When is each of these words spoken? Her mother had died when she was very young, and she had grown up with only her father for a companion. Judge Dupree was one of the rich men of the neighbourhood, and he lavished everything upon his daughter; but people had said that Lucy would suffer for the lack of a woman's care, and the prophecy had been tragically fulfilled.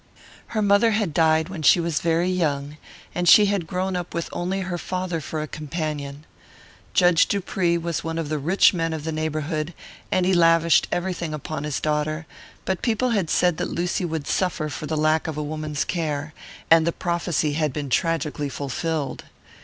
Her 0.57 0.63
mother 0.63 0.93
had 0.93 1.13
died 1.13 1.47
when 1.47 1.61
she 1.61 1.79
was 1.79 1.99
very 1.99 2.27
young, 2.31 2.77
and 3.13 3.29
she 3.29 3.45
had 3.45 3.67
grown 3.67 3.95
up 3.95 4.15
with 4.15 4.29
only 4.33 4.61
her 4.61 4.79
father 4.79 5.21
for 5.21 5.43
a 5.43 5.47
companion. 5.47 6.25
Judge 6.95 7.27
Dupree 7.27 7.77
was 7.77 8.03
one 8.03 8.17
of 8.17 8.27
the 8.27 8.39
rich 8.39 8.73
men 8.73 8.93
of 8.93 9.03
the 9.03 9.11
neighbourhood, 9.11 9.75
and 10.11 10.25
he 10.25 10.33
lavished 10.33 10.87
everything 10.91 11.35
upon 11.35 11.65
his 11.65 11.79
daughter; 11.79 12.25
but 12.65 12.81
people 12.81 13.11
had 13.11 13.29
said 13.29 13.57
that 13.57 13.69
Lucy 13.69 14.03
would 14.03 14.25
suffer 14.25 14.69
for 14.69 14.87
the 14.87 14.97
lack 14.97 15.27
of 15.27 15.37
a 15.37 15.43
woman's 15.43 15.85
care, 15.85 16.33
and 16.71 16.87
the 16.87 16.91
prophecy 16.91 17.53
had 17.53 17.71
been 17.71 17.91
tragically 17.91 18.49
fulfilled. 18.49 19.25